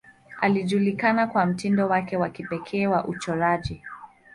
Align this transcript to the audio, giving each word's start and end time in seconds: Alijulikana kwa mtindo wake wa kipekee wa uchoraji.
Alijulikana 0.41 1.27
kwa 1.27 1.45
mtindo 1.45 1.87
wake 1.87 2.17
wa 2.17 2.29
kipekee 2.29 2.87
wa 2.87 3.05
uchoraji. 3.05 3.81